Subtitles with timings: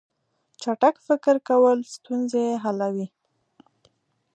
[0.61, 3.07] چټک فکر کول ستونزې حلوي.